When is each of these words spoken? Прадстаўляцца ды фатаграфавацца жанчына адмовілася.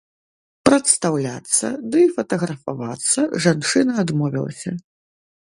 Прадстаўляцца 0.69 1.65
ды 1.97 2.01
фатаграфавацца 2.15 3.27
жанчына 3.47 3.93
адмовілася. 4.07 4.71